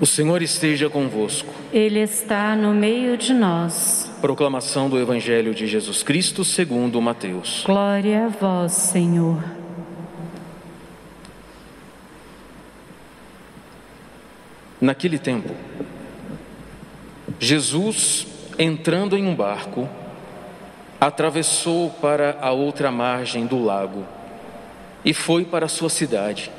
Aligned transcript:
O 0.00 0.06
Senhor 0.06 0.40
esteja 0.40 0.88
convosco. 0.88 1.52
Ele 1.70 2.00
está 2.00 2.56
no 2.56 2.72
meio 2.72 3.18
de 3.18 3.34
nós. 3.34 4.10
Proclamação 4.22 4.88
do 4.88 4.98
Evangelho 4.98 5.54
de 5.54 5.66
Jesus 5.66 6.02
Cristo 6.02 6.42
segundo 6.42 7.02
Mateus. 7.02 7.64
Glória 7.66 8.24
a 8.24 8.28
vós, 8.28 8.72
Senhor. 8.72 9.44
Naquele 14.80 15.18
tempo, 15.18 15.54
Jesus, 17.38 18.26
entrando 18.58 19.18
em 19.18 19.26
um 19.26 19.34
barco, 19.34 19.86
atravessou 20.98 21.90
para 21.90 22.38
a 22.40 22.50
outra 22.52 22.90
margem 22.90 23.44
do 23.44 23.62
lago 23.62 24.06
e 25.04 25.12
foi 25.12 25.44
para 25.44 25.66
a 25.66 25.68
sua 25.68 25.90
cidade. 25.90 26.50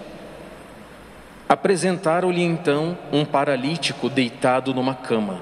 Apresentaram-lhe 1.52 2.42
então 2.42 2.98
um 3.12 3.26
paralítico 3.26 4.10
deitado 4.10 4.74
numa 4.74 4.96
cama. 4.96 5.42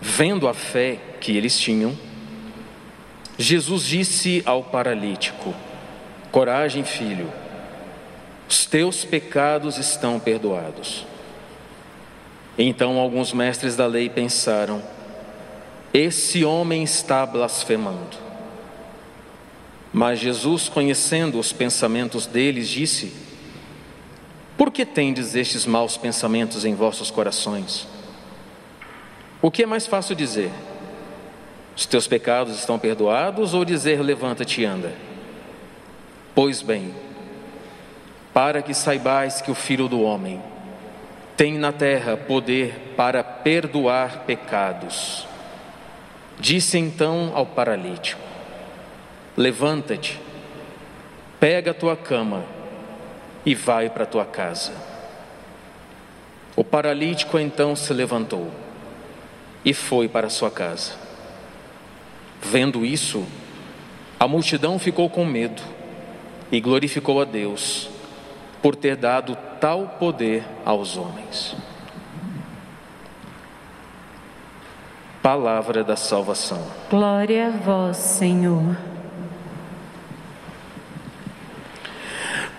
Vendo 0.00 0.46
a 0.46 0.54
fé 0.54 1.00
que 1.20 1.36
eles 1.36 1.58
tinham, 1.58 1.98
Jesus 3.36 3.82
disse 3.82 4.40
ao 4.46 4.62
paralítico: 4.62 5.52
Coragem, 6.30 6.84
filho, 6.84 7.28
os 8.48 8.66
teus 8.66 9.04
pecados 9.04 9.78
estão 9.78 10.20
perdoados. 10.20 11.04
Então 12.56 13.00
alguns 13.00 13.32
mestres 13.32 13.74
da 13.74 13.84
lei 13.88 14.08
pensaram: 14.08 14.80
Esse 15.92 16.44
homem 16.44 16.84
está 16.84 17.26
blasfemando. 17.26 18.16
Mas 19.92 20.20
Jesus, 20.20 20.68
conhecendo 20.68 21.36
os 21.36 21.52
pensamentos 21.52 22.26
deles, 22.26 22.68
disse: 22.68 23.26
por 24.58 24.72
que 24.72 24.84
tendes 24.84 25.36
estes 25.36 25.64
maus 25.64 25.96
pensamentos 25.96 26.64
em 26.64 26.74
vossos 26.74 27.12
corações? 27.12 27.86
O 29.40 29.52
que 29.52 29.62
é 29.62 29.66
mais 29.66 29.86
fácil 29.86 30.16
dizer? 30.16 30.50
Os 31.76 31.86
teus 31.86 32.08
pecados 32.08 32.58
estão 32.58 32.76
perdoados 32.76 33.54
ou 33.54 33.64
dizer 33.64 34.02
levanta-te 34.02 34.62
e 34.62 34.64
anda? 34.64 34.92
Pois 36.34 36.60
bem, 36.60 36.92
para 38.34 38.60
que 38.60 38.74
saibais 38.74 39.40
que 39.40 39.50
o 39.52 39.54
Filho 39.54 39.88
do 39.88 40.02
Homem 40.02 40.42
tem 41.36 41.56
na 41.56 41.70
terra 41.70 42.16
poder 42.16 42.94
para 42.96 43.22
perdoar 43.22 44.24
pecados. 44.24 45.24
Disse 46.36 46.76
então 46.78 47.30
ao 47.32 47.46
paralítico: 47.46 48.20
Levanta-te, 49.36 50.20
pega 51.38 51.70
a 51.70 51.74
tua 51.74 51.96
cama 51.96 52.57
e 53.48 53.54
vai 53.54 53.88
para 53.88 54.04
tua 54.04 54.26
casa. 54.26 54.72
O 56.54 56.62
paralítico 56.62 57.38
então 57.38 57.74
se 57.74 57.94
levantou 57.94 58.50
e 59.64 59.72
foi 59.72 60.06
para 60.06 60.28
sua 60.28 60.50
casa. 60.50 60.92
Vendo 62.42 62.84
isso, 62.84 63.24
a 64.20 64.28
multidão 64.28 64.78
ficou 64.78 65.08
com 65.08 65.24
medo 65.24 65.62
e 66.52 66.60
glorificou 66.60 67.22
a 67.22 67.24
Deus 67.24 67.88
por 68.60 68.76
ter 68.76 68.96
dado 68.96 69.34
tal 69.58 69.96
poder 69.98 70.44
aos 70.62 70.98
homens. 70.98 71.56
Palavra 75.22 75.82
da 75.82 75.96
salvação. 75.96 76.62
Glória 76.90 77.46
a 77.46 77.50
vós, 77.50 77.96
Senhor. 77.96 78.76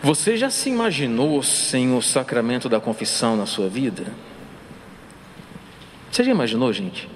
Você 0.02 0.38
já 0.38 0.50
se 0.50 0.70
imaginou 0.70 1.44
sem 1.44 1.94
o 1.94 2.02
sacramento 2.02 2.70
da 2.70 2.80
confissão 2.80 3.36
na 3.36 3.46
sua 3.46 3.68
vida? 3.68 4.06
Você 6.10 6.24
já 6.24 6.32
imaginou, 6.32 6.72
gente? 6.72 7.10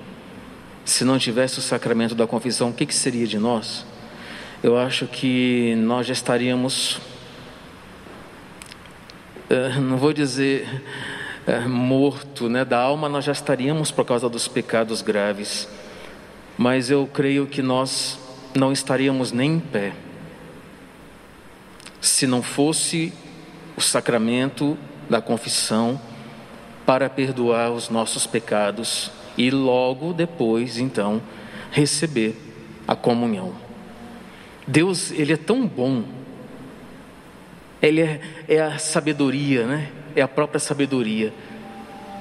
Se 0.83 1.05
não 1.05 1.17
tivesse 1.17 1.59
o 1.59 1.61
sacramento 1.61 2.13
da 2.13 2.27
confissão, 2.27 2.71
o 2.71 2.73
que, 2.73 2.85
que 2.85 2.93
seria 2.93 3.25
de 3.25 3.39
nós? 3.39 3.85
Eu 4.61 4.77
acho 4.77 5.07
que 5.07 5.75
nós 5.77 6.05
já 6.05 6.11
estaríamos, 6.11 6.99
eh, 9.49 9.79
não 9.79 9.95
vou 9.95 10.11
dizer 10.11 10.83
é, 11.47 11.61
morto, 11.61 12.49
né? 12.49 12.65
Da 12.65 12.79
alma 12.79 13.07
nós 13.07 13.23
já 13.23 13.31
estaríamos 13.31 13.91
por 13.91 14.03
causa 14.03 14.27
dos 14.27 14.49
pecados 14.49 15.01
graves, 15.01 15.69
mas 16.57 16.89
eu 16.89 17.07
creio 17.07 17.47
que 17.47 17.61
nós 17.61 18.19
não 18.53 18.73
estaríamos 18.73 19.31
nem 19.31 19.53
em 19.53 19.59
pé 19.59 19.93
se 22.03 22.27
não 22.27 22.43
fosse 22.43 23.13
o 23.77 23.81
sacramento 23.81 24.77
da 25.09 25.21
confissão 25.21 25.99
para 26.85 27.09
perdoar 27.09 27.71
os 27.71 27.89
nossos 27.89 28.27
pecados 28.27 29.09
e 29.37 29.49
logo 29.49 30.11
depois, 30.11 30.77
então, 30.77 31.21
receber 31.71 32.35
a 32.85 32.93
comunhão. 32.93 33.55
Deus, 34.67 35.11
Ele 35.11 35.31
é 35.31 35.37
tão 35.37 35.65
bom, 35.65 36.03
Ele 37.81 38.01
é, 38.01 38.19
é 38.49 38.59
a 38.59 38.77
sabedoria, 38.77 39.65
né? 39.65 39.89
É 40.13 40.21
a 40.21 40.27
própria 40.27 40.59
sabedoria. 40.59 41.33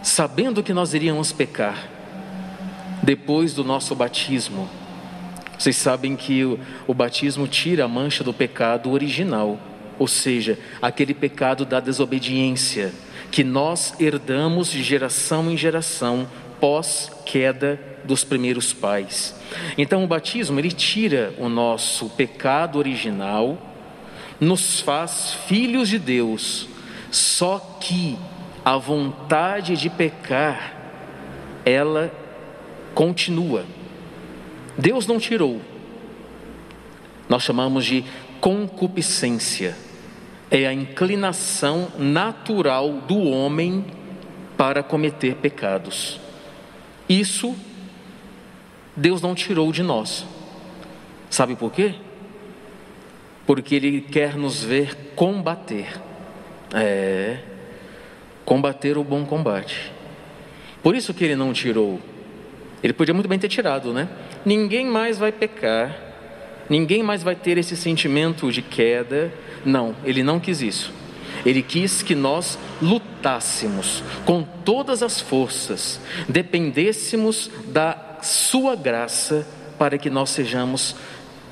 Sabendo 0.00 0.62
que 0.62 0.72
nós 0.72 0.94
iríamos 0.94 1.32
pecar, 1.32 1.88
depois 3.02 3.52
do 3.52 3.64
nosso 3.64 3.96
batismo, 3.96 4.68
vocês 5.58 5.76
sabem 5.76 6.14
que 6.14 6.44
o, 6.44 6.56
o 6.86 6.94
batismo 6.94 7.48
tira 7.48 7.84
a 7.84 7.88
mancha 7.88 8.22
do 8.22 8.32
pecado 8.32 8.88
original 8.92 9.58
ou 10.02 10.08
seja, 10.08 10.58
aquele 10.82 11.14
pecado 11.14 11.64
da 11.64 11.78
desobediência 11.78 12.92
que 13.30 13.44
nós 13.44 13.94
herdamos 14.00 14.66
de 14.66 14.82
geração 14.82 15.48
em 15.48 15.56
geração 15.56 16.28
pós 16.58 17.08
queda 17.24 17.80
dos 18.02 18.24
primeiros 18.24 18.72
pais. 18.72 19.32
Então 19.78 20.02
o 20.02 20.06
batismo 20.08 20.58
ele 20.58 20.72
tira 20.72 21.32
o 21.38 21.48
nosso 21.48 22.10
pecado 22.10 22.80
original, 22.80 23.56
nos 24.40 24.80
faz 24.80 25.34
filhos 25.46 25.88
de 25.88 26.00
Deus. 26.00 26.66
Só 27.12 27.78
que 27.80 28.18
a 28.64 28.76
vontade 28.76 29.76
de 29.76 29.88
pecar 29.88 30.74
ela 31.64 32.12
continua. 32.92 33.64
Deus 34.76 35.06
não 35.06 35.20
tirou. 35.20 35.60
Nós 37.28 37.44
chamamos 37.44 37.84
de 37.84 38.04
concupiscência 38.40 39.76
é 40.52 40.66
a 40.66 40.72
inclinação 40.72 41.88
natural 41.98 42.92
do 42.92 43.18
homem 43.22 43.86
para 44.54 44.82
cometer 44.82 45.36
pecados. 45.36 46.20
Isso 47.08 47.56
Deus 48.94 49.22
não 49.22 49.34
tirou 49.34 49.72
de 49.72 49.82
nós. 49.82 50.26
Sabe 51.30 51.56
por 51.56 51.72
quê? 51.72 51.94
Porque 53.46 53.74
Ele 53.74 54.02
quer 54.02 54.36
nos 54.36 54.62
ver 54.62 54.94
combater. 55.16 55.98
É, 56.74 57.38
combater 58.44 58.98
o 58.98 59.04
bom 59.04 59.24
combate. 59.24 59.90
Por 60.82 60.94
isso 60.94 61.14
que 61.14 61.24
Ele 61.24 61.34
não 61.34 61.54
tirou. 61.54 61.98
Ele 62.82 62.92
podia 62.92 63.14
muito 63.14 63.28
bem 63.28 63.38
ter 63.38 63.48
tirado, 63.48 63.90
né? 63.90 64.06
Ninguém 64.44 64.84
mais 64.84 65.16
vai 65.16 65.32
pecar, 65.32 66.11
ninguém 66.72 67.02
mais 67.02 67.22
vai 67.22 67.36
ter 67.36 67.58
esse 67.58 67.76
sentimento 67.76 68.50
de 68.50 68.62
queda, 68.62 69.30
não, 69.62 69.94
ele 70.04 70.22
não 70.22 70.40
quis 70.40 70.62
isso. 70.62 70.90
Ele 71.44 71.62
quis 71.62 72.02
que 72.02 72.14
nós 72.14 72.58
lutássemos 72.80 74.02
com 74.24 74.42
todas 74.42 75.02
as 75.02 75.20
forças, 75.20 76.00
dependêssemos 76.26 77.50
da 77.66 78.16
Sua 78.22 78.74
graça 78.74 79.46
para 79.78 79.98
que 79.98 80.08
nós 80.08 80.30
sejamos 80.30 80.96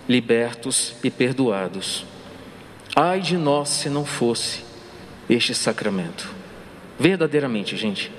libertos 0.08 0.94
e 1.04 1.10
perdoados. 1.10 2.06
Ai 2.96 3.20
de 3.20 3.36
nós 3.36 3.68
se 3.68 3.90
não 3.90 4.06
fosse 4.06 4.64
este 5.28 5.54
sacramento. 5.54 6.32
Verdadeiramente, 6.98 7.76
gente, 7.76 8.10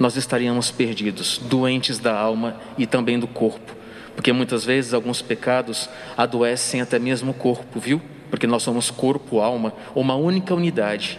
nós 0.00 0.16
estaríamos 0.16 0.72
perdidos, 0.72 1.38
doentes 1.38 1.98
da 1.98 2.18
alma 2.18 2.56
e 2.76 2.86
também 2.86 3.20
do 3.20 3.28
corpo, 3.28 3.76
porque 4.14 4.32
muitas 4.32 4.64
vezes 4.64 4.94
alguns 4.94 5.22
pecados 5.22 5.88
adoecem 6.16 6.80
até 6.80 6.98
mesmo 6.98 7.30
o 7.30 7.34
corpo, 7.34 7.78
viu? 7.80 8.00
porque 8.30 8.46
nós 8.46 8.62
somos 8.62 8.90
corpo, 8.90 9.40
alma, 9.40 9.74
uma 9.94 10.14
única 10.14 10.54
unidade. 10.54 11.18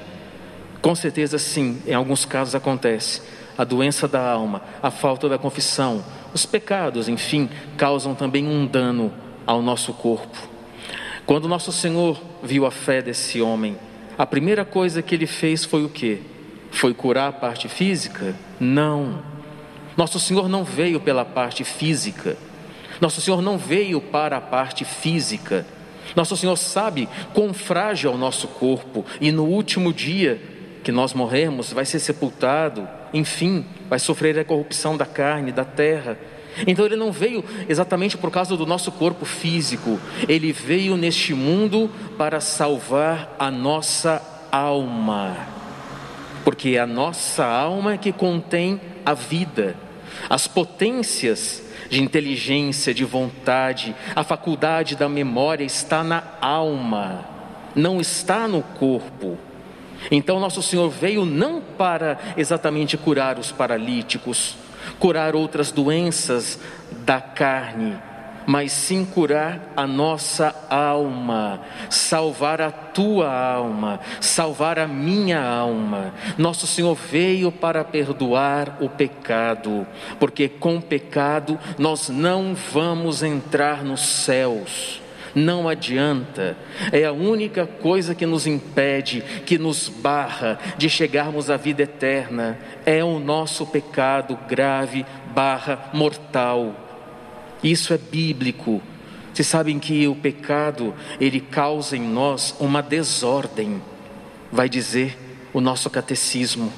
Com 0.81 0.95
certeza, 0.95 1.38
sim, 1.38 1.79
em 1.85 1.93
alguns 1.93 2.25
casos 2.25 2.55
acontece. 2.55 3.21
A 3.57 3.63
doença 3.63 4.07
da 4.07 4.31
alma, 4.31 4.63
a 4.81 4.89
falta 4.89 5.27
da 5.27 5.38
confissão, 5.38 6.03
os 6.33 6.45
pecados, 6.45 7.09
enfim, 7.09 7.49
causam 7.77 8.15
também 8.15 8.47
um 8.47 8.65
dano 8.65 9.13
ao 9.45 9.61
nosso 9.61 9.93
corpo. 9.93 10.49
Quando 11.25 11.47
nosso 11.47 11.71
Senhor 11.71 12.19
viu 12.41 12.65
a 12.65 12.71
fé 12.71 13.01
desse 13.01 13.41
homem, 13.41 13.77
a 14.17 14.25
primeira 14.25 14.65
coisa 14.65 15.01
que 15.01 15.13
ele 15.13 15.27
fez 15.27 15.63
foi 15.65 15.83
o 15.83 15.89
quê? 15.89 16.19
Foi 16.71 16.93
curar 16.93 17.29
a 17.29 17.33
parte 17.33 17.67
física? 17.67 18.33
Não. 18.59 19.21
Nosso 19.95 20.19
Senhor 20.19 20.47
não 20.47 20.63
veio 20.63 20.99
pela 20.99 21.25
parte 21.25 21.63
física. 21.63 22.38
Nosso 23.01 23.19
Senhor 23.19 23.42
não 23.42 23.57
veio 23.57 24.00
para 24.00 24.38
a 24.38 24.42
parte 24.42 24.86
física. 24.86 25.65
Nosso 26.15 26.38
Senhor 26.38 26.56
sabe 26.56 27.09
quão 27.33 27.53
frágil 27.53 28.12
é 28.12 28.13
o 28.13 28.18
nosso 28.18 28.48
corpo. 28.48 29.03
E 29.19 29.31
no 29.31 29.44
último 29.44 29.92
dia 29.92 30.39
que 30.83 30.92
nós 30.92 31.13
morremos, 31.13 31.74
vai 31.74 31.83
ser 31.83 32.00
sepultado, 32.00 32.88
enfim, 33.13 33.65
vai 33.89 34.00
sofrer 34.00 34.38
a 34.39 34.45
corrupção 34.45 34.95
da 34.95 35.06
carne, 35.06 35.51
da 35.51 35.65
terra. 35.65 36.18
Então 36.68 36.86
ele 36.86 36.95
não 36.95 37.12
veio 37.12 37.44
exatamente 37.68 38.18
por 38.18 38.30
causa 38.30 38.57
do 38.57 38.65
nosso 38.65 38.92
corpo 38.92 39.25
físico, 39.25 40.00
ele 40.27 40.51
veio 40.51 40.98
neste 40.98 41.33
mundo 41.33 41.89
para 42.18 42.42
salvar 42.42 43.36
a 43.39 43.50
nossa 43.50 44.21
alma, 44.51 45.38
porque 46.44 46.71
é 46.71 46.80
a 46.80 46.88
nossa 46.88 47.45
alma 47.45 47.98
que 47.98 48.12
contém 48.12 48.81
a 49.06 49.13
vida, 49.13 49.75
as 50.29 50.47
potências 50.47 51.63
de 51.89 52.01
inteligência, 52.01 52.93
de 52.93 53.03
vontade, 53.03 53.95
a 54.15 54.23
faculdade 54.23 54.95
da 54.95 55.09
memória 55.09 55.63
está 55.63 56.03
na 56.03 56.23
alma, 56.39 57.25
não 57.75 57.99
está 57.99 58.47
no 58.47 58.61
corpo. 58.61 59.37
Então, 60.09 60.39
nosso 60.39 60.63
Senhor 60.63 60.89
veio 60.89 61.25
não 61.25 61.61
para 61.61 62.17
exatamente 62.37 62.97
curar 62.97 63.37
os 63.37 63.51
paralíticos, 63.51 64.55
curar 64.99 65.35
outras 65.35 65.71
doenças 65.71 66.59
da 67.05 67.21
carne, 67.21 67.97
mas 68.45 68.71
sim 68.71 69.05
curar 69.05 69.71
a 69.75 69.85
nossa 69.85 70.53
alma, 70.69 71.61
salvar 71.89 72.61
a 72.61 72.71
tua 72.71 73.31
alma, 73.31 73.99
salvar 74.19 74.79
a 74.79 74.88
minha 74.88 75.41
alma. 75.41 76.13
Nosso 76.38 76.67
Senhor 76.67 76.95
veio 76.95 77.51
para 77.51 77.83
perdoar 77.83 78.77
o 78.79 78.89
pecado, 78.89 79.85
porque 80.19 80.49
com 80.49 80.77
o 80.77 80.81
pecado 80.81 81.59
nós 81.77 82.09
não 82.09 82.55
vamos 82.55 83.23
entrar 83.23 83.83
nos 83.83 84.01
céus. 84.01 85.01
Não 85.33 85.69
adianta, 85.69 86.57
é 86.91 87.05
a 87.05 87.13
única 87.13 87.65
coisa 87.65 88.13
que 88.13 88.25
nos 88.25 88.45
impede, 88.45 89.21
que 89.45 89.57
nos 89.57 89.88
barra 89.88 90.59
de 90.77 90.89
chegarmos 90.89 91.49
à 91.49 91.55
vida 91.55 91.83
eterna, 91.83 92.59
é 92.85 93.01
o 93.03 93.17
nosso 93.17 93.65
pecado 93.65 94.38
grave 94.47 95.05
barra 95.33 95.89
mortal. 95.93 96.80
Isso 97.63 97.93
é 97.93 97.97
bíblico. 97.97 98.81
Vocês 99.33 99.47
sabem 99.47 99.79
que 99.79 100.07
o 100.07 100.15
pecado, 100.15 100.93
ele 101.19 101.39
causa 101.39 101.95
em 101.95 102.01
nós 102.01 102.55
uma 102.59 102.81
desordem, 102.81 103.81
vai 104.51 104.67
dizer 104.67 105.17
o 105.53 105.61
nosso 105.61 105.89
catecismo. 105.89 106.71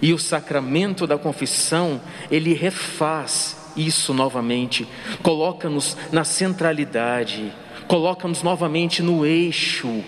E 0.00 0.12
o 0.12 0.18
sacramento 0.18 1.06
da 1.06 1.18
confissão, 1.18 2.00
ele 2.30 2.54
refaz 2.54 3.56
isso 3.76 4.14
novamente, 4.14 4.86
coloca-nos 5.22 5.96
na 6.10 6.24
centralidade, 6.24 7.52
coloca-nos 7.86 8.42
novamente 8.42 9.02
no 9.02 9.24
eixo. 9.26 10.02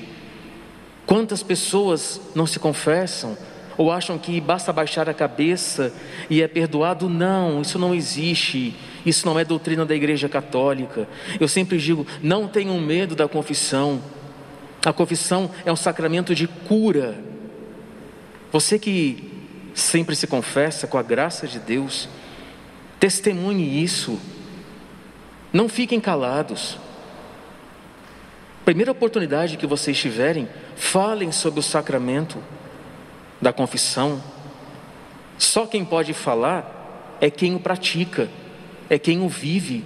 Quantas 1.06 1.42
pessoas 1.42 2.20
não 2.34 2.46
se 2.46 2.58
confessam 2.58 3.36
ou 3.76 3.90
acham 3.92 4.16
que 4.16 4.40
basta 4.40 4.72
baixar 4.72 5.08
a 5.08 5.14
cabeça 5.14 5.92
e 6.30 6.40
é 6.40 6.48
perdoado? 6.48 7.08
Não, 7.08 7.60
isso 7.60 7.78
não 7.78 7.94
existe. 7.94 8.74
Isso 9.04 9.26
não 9.26 9.38
é 9.38 9.44
doutrina 9.44 9.84
da 9.84 9.94
Igreja 9.94 10.28
Católica. 10.28 11.08
Eu 11.38 11.48
sempre 11.48 11.78
digo: 11.78 12.06
não 12.22 12.48
tenham 12.48 12.78
medo 12.80 13.14
da 13.14 13.28
confissão. 13.28 14.02
A 14.84 14.92
confissão 14.92 15.50
é 15.64 15.72
um 15.72 15.76
sacramento 15.76 16.34
de 16.34 16.46
cura. 16.46 17.22
Você 18.52 18.78
que 18.78 19.32
sempre 19.74 20.14
se 20.14 20.26
confessa 20.26 20.86
com 20.86 20.96
a 20.96 21.02
graça 21.02 21.46
de 21.46 21.58
Deus, 21.58 22.08
testemunhe 23.00 23.82
isso. 23.82 24.18
Não 25.52 25.68
fiquem 25.68 26.00
calados. 26.00 26.78
Primeira 28.64 28.92
oportunidade 28.92 29.56
que 29.56 29.66
vocês 29.66 29.98
tiverem, 29.98 30.48
falem 30.76 31.30
sobre 31.30 31.60
o 31.60 31.62
sacramento 31.62 32.38
da 33.40 33.52
confissão. 33.52 34.22
Só 35.36 35.66
quem 35.66 35.84
pode 35.84 36.14
falar 36.14 37.16
é 37.20 37.30
quem 37.30 37.54
o 37.54 37.60
pratica, 37.60 38.28
é 38.88 38.98
quem 38.98 39.20
o 39.20 39.28
vive. 39.28 39.84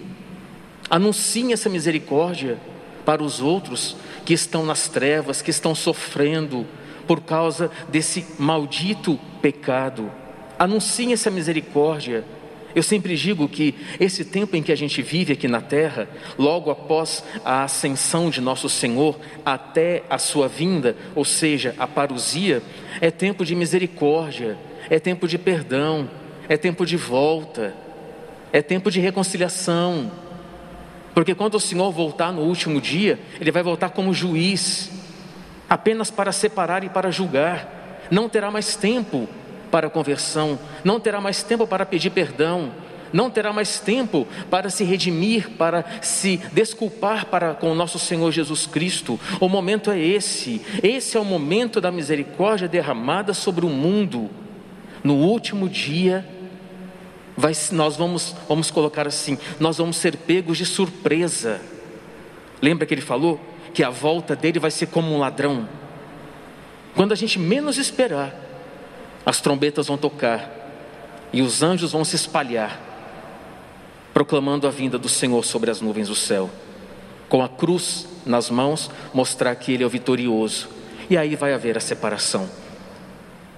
Anuncie 0.91 1.53
essa 1.53 1.69
misericórdia 1.69 2.59
para 3.05 3.23
os 3.23 3.41
outros 3.41 3.97
que 4.25 4.35
estão 4.35 4.65
nas 4.65 4.89
trevas, 4.89 5.43
que 5.43 5.51
estão 5.51 5.75
sofrendo 5.75 6.67
por 7.07 7.23
causa 7.23 7.71
desse 7.89 8.27
maldito 8.39 9.19
pecado. 9.41 10.11
Anuncie 10.59 11.13
essa 11.13 11.31
misericórdia 11.31 12.25
eu 12.75 12.83
sempre 12.83 13.17
digo 13.17 13.49
que 13.49 13.75
esse 13.99 14.25
tempo 14.25 14.55
em 14.55 14.63
que 14.63 14.71
a 14.71 14.77
gente 14.77 15.01
vive 15.03 15.33
aqui 15.33 15.49
na 15.49 15.61
terra, 15.61 16.09
logo 16.39 16.71
após 16.71 17.25
a 17.45 17.65
ascensão 17.65 18.31
de 18.31 18.41
nosso 18.41 18.69
Senhor 18.69 19.19
até 19.45 20.05
a 20.09 20.19
sua 20.19 20.49
vinda, 20.49 20.97
ou 21.15 21.25
seja, 21.25 21.75
a 21.79 21.87
parousia, 21.87 22.63
é 23.01 23.11
tempo 23.11 23.45
de 23.45 23.55
misericórdia, 23.55 24.57
é 24.91 24.99
tempo 24.99 25.27
de 25.27 25.39
perdão, 25.39 26.09
é 26.49 26.57
tempo 26.57 26.85
de 26.85 26.97
volta, 26.97 27.75
é 28.53 28.63
tempo 28.63 28.91
de 28.91 29.01
reconciliação. 29.01 30.11
Porque 31.15 31.35
quando 31.35 31.57
o 31.57 31.61
Senhor 31.61 31.91
voltar 31.91 32.33
no 32.33 32.43
último 32.43 32.81
dia, 32.81 33.19
Ele 33.41 33.51
vai 33.51 33.63
voltar 33.63 33.91
como 33.91 34.15
juiz, 34.15 34.91
apenas 35.69 36.11
para 36.11 36.33
separar 36.33 36.85
e 36.85 36.89
para 36.89 37.11
julgar, 37.11 38.07
não 38.11 38.29
terá 38.29 38.51
mais 38.51 38.77
tempo 38.77 39.29
para 39.71 39.91
conversão, 39.91 40.59
não 40.83 40.99
terá 40.99 41.21
mais 41.21 41.43
tempo 41.43 41.67
para 41.67 41.85
pedir 41.85 42.11
perdão, 42.11 42.71
não 43.13 43.31
terá 43.31 43.53
mais 43.53 43.79
tempo 43.79 44.27
para 44.51 44.71
se 44.71 44.85
redimir, 44.85 45.51
para 45.51 45.85
se 46.03 46.37
desculpar 46.53 47.27
para 47.27 47.55
com 47.55 47.71
o 47.71 47.75
nosso 47.75 47.99
Senhor 47.99 48.31
Jesus 48.31 48.67
Cristo. 48.67 49.19
O 49.41 49.49
momento 49.49 49.91
é 49.91 49.99
esse. 49.99 50.61
Esse 50.83 51.17
é 51.17 51.21
o 51.21 51.25
momento 51.25 51.81
da 51.81 51.91
misericórdia 51.91 52.69
derramada 52.69 53.33
sobre 53.35 53.65
o 53.65 53.69
mundo. 53.69 54.31
No 55.03 55.15
último 55.15 55.69
dia, 55.69 56.27
vai, 57.39 57.53
nós 57.71 57.97
vamos, 57.97 58.35
vamos 58.49 58.69
colocar 58.69 59.07
assim, 59.07 59.39
nós 59.61 59.79
vamos 59.79 59.97
ser 59.97 60.17
pegos 60.17 60.59
de 60.59 60.67
surpresa. 60.67 61.61
Lembra 62.61 62.85
que 62.85 62.93
ele 62.93 63.01
falou 63.01 63.41
que 63.73 63.85
a 63.85 63.91
volta 63.91 64.35
dele 64.35 64.59
vai 64.59 64.73
ser 64.73 64.87
como 64.87 65.15
um 65.15 65.19
ladrão? 65.19 65.69
Quando 66.97 67.13
a 67.13 67.15
gente 67.15 67.39
menos 67.39 67.79
esperar, 67.79 68.35
as 69.25 69.41
trombetas 69.41 69.87
vão 69.87 69.97
tocar 69.97 70.53
e 71.33 71.41
os 71.41 71.63
anjos 71.63 71.93
vão 71.93 72.05
se 72.05 72.17
espalhar, 72.17 72.81
proclamando 74.13 74.67
a 74.67 74.71
vinda 74.71 74.99
do 74.99 75.09
Senhor 75.09 75.45
sobre 75.45 75.71
as 75.71 75.81
nuvens 75.81 76.09
do 76.09 76.17
céu, 76.17 76.51
com 77.29 77.41
a 77.41 77.49
cruz 77.49 78.09
nas 78.27 78.51
mãos, 78.51 78.91
mostrar 79.15 79.55
que 79.55 79.73
Ele 79.73 79.85
é 79.85 79.87
o 79.87 79.91
vitorioso, 79.91 80.69
e 81.09 81.17
aí 81.17 81.37
vai 81.37 81.55
haver 81.55 81.77
a 81.77 81.81
separação 81.81 82.51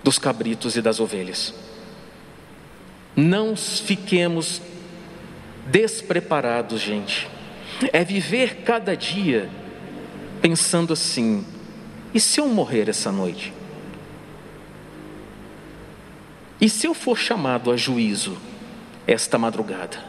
dos 0.04 0.18
cabritos 0.18 0.76
e 0.76 0.82
das 0.82 1.00
ovelhas. 1.00 1.69
Não 3.16 3.56
fiquemos 3.56 4.62
despreparados, 5.66 6.80
gente. 6.80 7.28
É 7.92 8.04
viver 8.04 8.62
cada 8.62 8.96
dia 8.96 9.48
pensando 10.40 10.92
assim: 10.92 11.44
e 12.12 12.20
se 12.20 12.40
eu 12.40 12.48
morrer 12.48 12.88
essa 12.88 13.12
noite? 13.12 13.52
E 16.60 16.68
se 16.68 16.86
eu 16.86 16.92
for 16.92 17.16
chamado 17.16 17.70
a 17.70 17.76
juízo 17.76 18.36
esta 19.06 19.38
madrugada, 19.38 20.04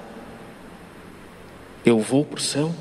eu 1.86 2.00
vou 2.00 2.25
para 2.25 2.38
o 2.38 2.41
céu? 2.41 2.75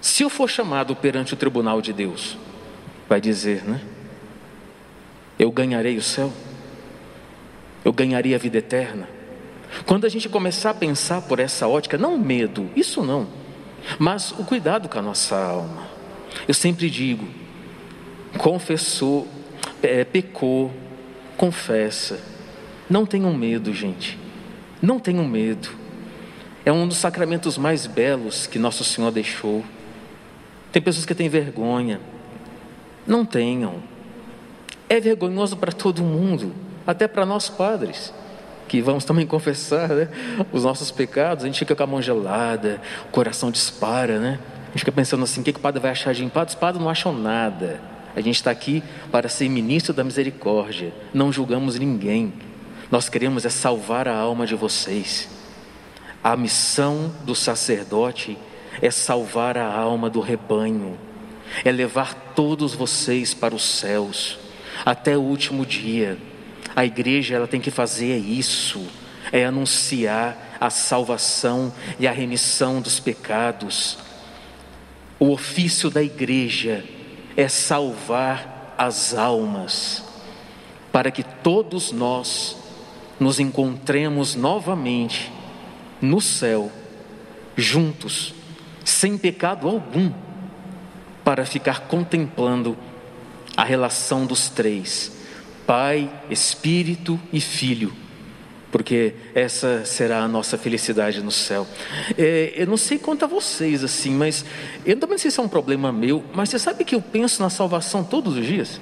Se 0.00 0.22
eu 0.22 0.30
for 0.30 0.48
chamado 0.48 0.96
perante 0.96 1.34
o 1.34 1.36
tribunal 1.36 1.80
de 1.80 1.92
Deus, 1.92 2.36
vai 3.08 3.20
dizer, 3.20 3.64
né? 3.64 3.80
Eu 5.38 5.50
ganharei 5.50 5.96
o 5.96 6.02
céu, 6.02 6.32
eu 7.84 7.92
ganharei 7.92 8.34
a 8.34 8.38
vida 8.38 8.58
eterna. 8.58 9.08
Quando 9.86 10.06
a 10.06 10.08
gente 10.08 10.28
começar 10.28 10.70
a 10.70 10.74
pensar 10.74 11.22
por 11.22 11.38
essa 11.38 11.68
ótica, 11.68 11.98
não 11.98 12.18
medo, 12.18 12.70
isso 12.74 13.02
não, 13.02 13.28
mas 13.98 14.32
o 14.32 14.44
cuidado 14.44 14.88
com 14.88 14.98
a 14.98 15.02
nossa 15.02 15.36
alma. 15.36 15.86
Eu 16.46 16.54
sempre 16.54 16.90
digo, 16.90 17.26
confessou 18.38 19.28
é, 19.82 20.04
pecou, 20.04 20.72
confessa. 21.36 22.20
Não 22.88 23.04
tenham 23.04 23.32
medo, 23.34 23.72
gente. 23.72 24.18
Não 24.80 24.98
tenham 24.98 25.26
medo. 25.26 25.68
É 26.64 26.72
um 26.72 26.86
dos 26.86 26.98
sacramentos 26.98 27.56
mais 27.56 27.86
belos 27.86 28.46
que 28.46 28.58
Nosso 28.58 28.84
Senhor 28.84 29.10
deixou. 29.10 29.64
Tem 30.72 30.82
pessoas 30.82 31.06
que 31.06 31.14
têm 31.14 31.28
vergonha. 31.28 32.00
Não 33.06 33.24
tenham. 33.24 33.82
É 34.88 35.00
vergonhoso 35.00 35.56
para 35.56 35.72
todo 35.72 36.02
mundo, 36.02 36.54
até 36.86 37.06
para 37.06 37.26
nós 37.26 37.48
padres, 37.48 38.12
que 38.66 38.80
vamos 38.80 39.04
também 39.04 39.26
confessar 39.26 39.88
né, 39.88 40.08
os 40.52 40.64
nossos 40.64 40.90
pecados. 40.90 41.44
A 41.44 41.46
gente 41.46 41.58
fica 41.58 41.74
com 41.76 41.82
a 41.82 41.86
mão 41.86 42.02
gelada, 42.02 42.80
o 43.08 43.12
coração 43.12 43.50
dispara, 43.50 44.18
né? 44.18 44.38
A 44.68 44.70
gente 44.70 44.80
fica 44.80 44.92
pensando 44.92 45.24
assim: 45.24 45.40
o 45.40 45.44
que, 45.44 45.52
que 45.52 45.58
o 45.58 45.62
padre 45.62 45.80
vai 45.80 45.90
achar 45.90 46.14
de 46.14 46.22
mim? 46.22 46.30
Os 46.34 46.54
padres 46.54 46.82
não 46.82 46.90
acham 46.90 47.12
nada. 47.12 47.80
A 48.16 48.20
gente 48.20 48.36
está 48.36 48.50
aqui 48.50 48.82
para 49.12 49.28
ser 49.28 49.48
ministro 49.48 49.92
da 49.92 50.02
misericórdia. 50.02 50.92
Não 51.12 51.32
julgamos 51.32 51.78
ninguém. 51.78 52.32
Nós 52.90 53.08
queremos 53.08 53.44
é 53.44 53.50
salvar 53.50 54.08
a 54.08 54.16
alma 54.16 54.46
de 54.46 54.54
vocês. 54.54 55.28
A 56.24 56.36
missão 56.36 57.12
do 57.24 57.34
sacerdote 57.34 58.36
é 58.80 58.90
salvar 58.90 59.56
a 59.56 59.72
alma 59.72 60.08
do 60.10 60.20
rebanho. 60.20 60.98
é 61.64 61.72
levar 61.72 62.14
todos 62.34 62.74
vocês 62.74 63.32
para 63.32 63.54
os 63.54 63.62
céus, 63.62 64.38
até 64.84 65.16
o 65.16 65.22
último 65.22 65.64
dia. 65.64 66.18
A 66.74 66.84
igreja 66.84 67.36
ela 67.36 67.48
tem 67.48 67.60
que 67.60 67.70
fazer 67.70 68.16
isso, 68.16 68.86
é 69.32 69.44
anunciar 69.44 70.56
a 70.60 70.70
salvação 70.70 71.72
e 71.98 72.06
a 72.06 72.12
remissão 72.12 72.80
dos 72.80 73.00
pecados. 73.00 73.98
O 75.18 75.30
ofício 75.30 75.90
da 75.90 76.02
igreja 76.02 76.84
é 77.36 77.48
salvar 77.48 78.74
as 78.78 79.14
almas, 79.14 80.04
para 80.92 81.10
que 81.10 81.22
todos 81.22 81.92
nós 81.92 82.56
nos 83.18 83.40
encontremos 83.40 84.34
novamente 84.34 85.32
no 86.00 86.20
céu, 86.20 86.70
juntos, 87.56 88.32
sem 88.84 89.18
pecado 89.18 89.68
algum, 89.68 90.12
para 91.24 91.44
ficar 91.44 91.80
contemplando 91.80 92.76
a 93.58 93.64
relação 93.64 94.24
dos 94.24 94.48
três: 94.48 95.10
Pai, 95.66 96.08
Espírito 96.30 97.20
e 97.32 97.40
Filho 97.40 97.92
porque 98.70 99.14
essa 99.34 99.82
será 99.86 100.20
a 100.20 100.28
nossa 100.28 100.58
felicidade 100.58 101.22
no 101.22 101.30
céu. 101.30 101.66
É, 102.18 102.52
eu 102.54 102.66
não 102.66 102.76
sei 102.76 102.98
quanto 102.98 103.24
a 103.24 103.26
vocês 103.26 103.82
assim, 103.82 104.10
mas 104.10 104.44
eu 104.84 104.94
também 104.96 105.14
não 105.14 105.18
sei 105.18 105.30
se 105.30 105.40
é 105.40 105.42
um 105.42 105.48
problema 105.48 105.90
meu, 105.90 106.22
mas 106.34 106.50
você 106.50 106.58
sabe 106.58 106.84
que 106.84 106.94
eu 106.94 107.00
penso 107.00 107.42
na 107.42 107.48
salvação 107.48 108.04
todos 108.04 108.36
os 108.36 108.46
dias? 108.46 108.78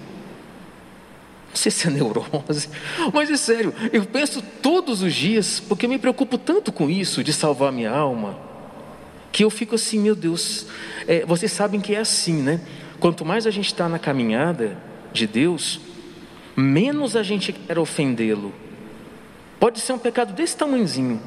Não 1.51 1.57
sei 1.57 1.71
se 1.71 1.87
é 1.87 1.91
neurose, 1.93 2.69
mas 3.15 3.31
é 3.31 3.37
sério, 3.37 3.73
eu 3.93 4.05
penso 4.05 4.43
todos 4.61 5.03
os 5.03 5.15
dias, 5.15 5.61
porque 5.61 5.87
eu 5.87 5.91
me 5.91 5.99
preocupo 5.99 6.37
tanto 6.37 6.73
com 6.73 6.91
isso, 6.91 7.23
de 7.23 7.33
salvar 7.33 7.71
minha 7.71 7.93
alma, 7.93 8.37
que 9.31 9.45
eu 9.45 9.51
fico 9.51 9.77
assim, 9.77 10.01
meu 10.01 10.17
Deus, 10.17 10.67
é, 11.07 11.25
vocês 11.25 11.53
sabem 11.53 11.81
que 11.81 11.95
é 11.95 12.01
assim, 12.01 12.43
né? 12.43 12.61
Quanto 12.99 13.25
mais 13.25 13.47
a 13.47 13.51
gente 13.51 13.67
está 13.67 13.89
na 13.89 13.99
caminhada 13.99 14.77
de 15.13 15.27
Deus, 15.27 15.81
menos 16.57 17.17
a 17.17 17.23
gente 17.23 17.53
quer 17.53 17.79
ofendê-lo 17.79 18.53
Pode 19.59 19.81
ser 19.81 19.93
um 19.93 19.99
pecado 19.99 20.35
desse 20.35 20.57
tamanhozinho. 20.57 21.21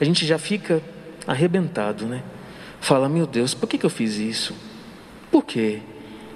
A 0.00 0.04
gente 0.04 0.26
já 0.26 0.38
fica 0.38 0.82
arrebentado, 1.26 2.06
né? 2.06 2.22
Fala, 2.80 3.08
meu 3.08 3.26
Deus, 3.26 3.52
por 3.52 3.68
que, 3.68 3.76
que 3.76 3.84
eu 3.84 3.90
fiz 3.90 4.16
isso? 4.16 4.54
Por 5.30 5.44
quê? 5.44 5.80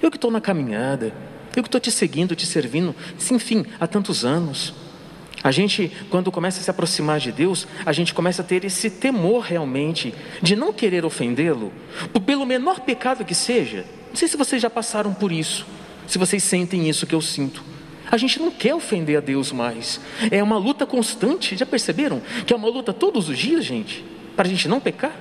Eu 0.01 0.11
que 0.11 0.17
estou 0.17 0.29
na 0.29 0.39
caminhada, 0.39 1.11
eu 1.55 1.63
que 1.63 1.67
estou 1.67 1.81
te 1.81 1.89
seguindo, 1.89 2.35
te 2.35 2.45
servindo, 2.45 2.95
enfim, 3.31 3.65
há 3.79 3.87
tantos 3.87 4.23
anos. 4.23 4.73
A 5.43 5.51
gente, 5.51 5.91
quando 6.09 6.31
começa 6.31 6.59
a 6.59 6.63
se 6.63 6.69
aproximar 6.69 7.19
de 7.19 7.31
Deus, 7.31 7.67
a 7.85 7.91
gente 7.91 8.13
começa 8.13 8.41
a 8.41 8.45
ter 8.45 8.63
esse 8.63 8.89
temor 8.89 9.41
realmente 9.41 10.13
de 10.41 10.55
não 10.55 10.71
querer 10.71 11.03
ofendê-lo, 11.03 11.73
pelo 12.25 12.45
menor 12.45 12.81
pecado 12.81 13.25
que 13.25 13.33
seja. 13.33 13.85
Não 14.13 14.17
sei 14.17 14.27
se 14.27 14.37
vocês 14.37 14.61
já 14.61 14.69
passaram 14.69 15.11
por 15.11 15.31
isso, 15.31 15.65
se 16.05 16.19
vocês 16.19 16.43
sentem 16.43 16.87
isso 16.87 17.07
que 17.07 17.15
eu 17.15 17.21
sinto. 17.21 17.63
A 18.11 18.15
gente 18.15 18.39
não 18.39 18.51
quer 18.51 18.75
ofender 18.75 19.17
a 19.17 19.19
Deus 19.19 19.51
mais. 19.51 19.99
É 20.29 20.43
uma 20.43 20.55
luta 20.55 20.85
constante. 20.85 21.57
Já 21.57 21.65
perceberam? 21.65 22.21
Que 22.45 22.53
é 22.53 22.55
uma 22.55 22.69
luta 22.69 22.93
todos 22.93 23.27
os 23.27 23.35
dias, 23.35 23.65
gente, 23.65 24.05
para 24.35 24.45
a 24.45 24.49
gente 24.49 24.67
não 24.67 24.79
pecar. 24.79 25.15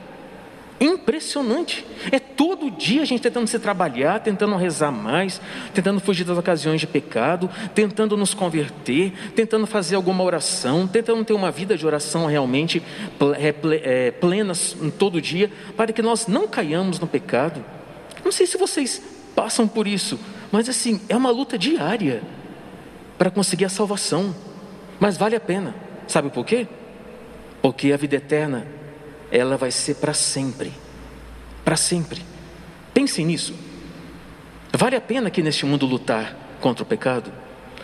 Impressionante. 0.79 1.87
É 2.11 2.19
todo 2.19 2.71
dia 2.71 3.01
a 3.01 3.05
gente 3.07 3.23
tentando 3.23 3.47
se 3.47 3.59
trabalhar, 3.59 4.21
tentando 4.21 4.57
rezar 4.57 4.93
mais, 4.93 5.41
tentando 5.73 5.99
fugir 5.99 6.25
das 6.25 6.37
ocasiões 6.37 6.79
de 6.79 6.87
pecado, 6.87 7.49
tentando 7.75 8.15
nos 8.15 8.35
converter, 8.35 9.15
tentando 9.35 9.67
fazer 9.67 9.97
alguma 9.97 10.23
oração, 10.23 10.87
tentando 10.87 11.25
ter 11.25 11.33
uma 11.33 11.51
vida 11.51 11.79
de 11.79 11.87
oração 11.87 12.27
realmente 12.27 12.83
é, 13.39 13.55
é, 13.85 14.11
plena 14.11 14.53
todo 14.99 15.19
dia, 15.19 15.51
para 15.79 15.95
que 15.95 16.03
nós 16.03 16.27
não 16.27 16.47
caiamos 16.47 17.01
no 17.01 17.07
pecado. 17.07 17.65
Não 18.25 18.33
sei 18.33 18.47
se 18.47 18.57
vocês 18.57 19.03
passam 19.35 19.67
por 19.67 19.87
isso, 19.87 20.19
mas 20.51 20.69
assim, 20.69 21.01
é 21.09 21.17
uma 21.17 21.31
luta 21.31 21.59
diária 21.59 22.23
para 23.19 23.31
conseguir 23.31 23.65
a 23.65 23.69
salvação. 23.69 24.35
Mas 24.99 25.17
vale 25.17 25.37
a 25.37 25.41
pena. 25.41 25.75
Sabe 26.07 26.31
por 26.31 26.45
quê? 26.45 26.67
Porque 27.61 27.93
a 27.93 27.97
vida 27.97 28.17
eterna, 28.17 28.67
ela 29.31 29.57
vai 29.57 29.71
ser 29.71 29.97
para 29.97 30.13
sempre. 30.13 30.73
Para 31.65 31.77
sempre. 31.77 32.23
Pense 32.93 33.25
nisso. 33.25 33.55
Vale 34.73 34.97
a 34.97 35.01
pena 35.01 35.29
aqui 35.29 35.43
neste 35.43 35.65
mundo 35.65 35.87
lutar 35.87 36.37
contra 36.61 36.83
o 36.83 36.87
pecado? 36.87 37.33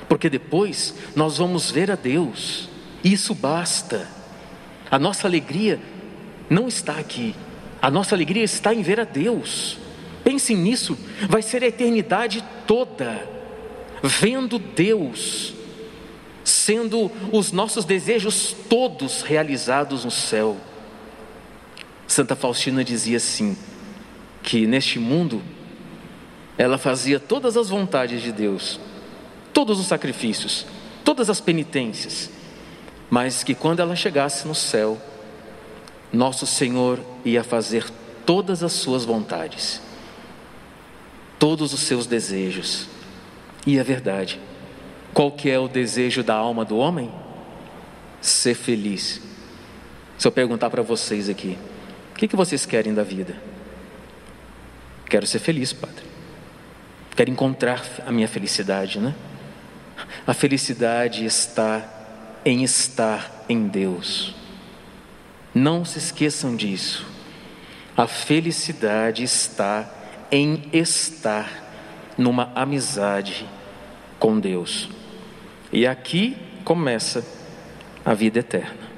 Porque 0.08 0.28
depois 0.28 0.94
nós 1.14 1.38
vamos 1.38 1.70
ver 1.70 1.90
a 1.90 1.94
Deus. 1.94 2.68
Isso 3.02 3.34
basta. 3.34 4.08
A 4.90 4.98
nossa 4.98 5.26
alegria 5.26 5.80
não 6.48 6.68
está 6.68 6.94
aqui. 6.98 7.34
A 7.80 7.90
nossa 7.90 8.14
alegria 8.14 8.42
está 8.42 8.74
em 8.74 8.82
ver 8.82 9.00
a 9.00 9.04
Deus. 9.04 9.78
Pensem 10.28 10.58
nisso. 10.58 10.94
Vai 11.26 11.40
ser 11.40 11.64
a 11.64 11.68
eternidade 11.68 12.44
toda 12.66 13.26
vendo 14.02 14.58
Deus, 14.58 15.54
sendo 16.44 17.10
os 17.32 17.50
nossos 17.50 17.86
desejos 17.86 18.54
todos 18.68 19.22
realizados 19.22 20.04
no 20.04 20.10
céu. 20.10 20.58
Santa 22.06 22.36
Faustina 22.36 22.84
dizia 22.84 23.16
assim: 23.16 23.56
que 24.42 24.66
neste 24.66 24.98
mundo 24.98 25.42
ela 26.58 26.76
fazia 26.76 27.18
todas 27.18 27.56
as 27.56 27.70
vontades 27.70 28.20
de 28.20 28.30
Deus, 28.30 28.78
todos 29.54 29.80
os 29.80 29.86
sacrifícios, 29.86 30.66
todas 31.02 31.30
as 31.30 31.40
penitências, 31.40 32.28
mas 33.08 33.42
que 33.42 33.54
quando 33.54 33.80
ela 33.80 33.96
chegasse 33.96 34.46
no 34.46 34.54
céu, 34.54 35.00
nosso 36.12 36.44
Senhor 36.44 37.00
ia 37.24 37.42
fazer 37.42 37.86
todas 38.26 38.62
as 38.62 38.72
suas 38.74 39.06
vontades, 39.06 39.87
todos 41.38 41.72
os 41.72 41.80
seus 41.80 42.06
desejos 42.06 42.88
e 43.66 43.78
é 43.78 43.82
verdade. 43.82 44.40
Qual 45.12 45.32
que 45.32 45.50
é 45.50 45.58
o 45.58 45.68
desejo 45.68 46.22
da 46.22 46.34
alma 46.34 46.64
do 46.64 46.76
homem? 46.76 47.10
Ser 48.20 48.54
feliz. 48.54 49.20
Se 50.16 50.26
eu 50.26 50.32
perguntar 50.32 50.70
para 50.70 50.82
vocês 50.82 51.28
aqui, 51.28 51.58
o 52.12 52.14
que, 52.14 52.28
que 52.28 52.36
vocês 52.36 52.66
querem 52.66 52.92
da 52.92 53.02
vida? 53.02 53.36
Quero 55.08 55.26
ser 55.26 55.38
feliz, 55.38 55.72
Padre. 55.72 56.04
Quero 57.16 57.30
encontrar 57.30 57.84
a 58.06 58.12
minha 58.12 58.28
felicidade, 58.28 58.98
né? 58.98 59.14
A 60.26 60.34
felicidade 60.34 61.24
está 61.24 61.84
em 62.44 62.62
estar 62.62 63.44
em 63.48 63.66
Deus. 63.66 64.34
Não 65.54 65.84
se 65.84 65.98
esqueçam 65.98 66.54
disso. 66.54 67.06
A 67.96 68.06
felicidade 68.06 69.24
está 69.24 69.90
em 70.30 70.64
estar 70.72 71.66
numa 72.16 72.52
amizade 72.54 73.46
com 74.18 74.38
Deus. 74.38 74.88
E 75.72 75.86
aqui 75.86 76.36
começa 76.64 77.24
a 78.04 78.14
vida 78.14 78.40
eterna. 78.40 78.88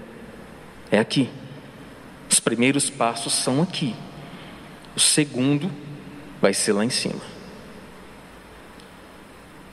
É 0.91 0.99
aqui. 0.99 1.29
Os 2.29 2.41
primeiros 2.41 2.89
passos 2.89 3.33
são 3.33 3.63
aqui. 3.63 3.95
O 4.97 5.01
segundo 5.01 5.71
vai 6.41 6.55
ser 6.55 6.73
lá 6.73 6.85
em 6.85 6.91
cima. 6.91 7.21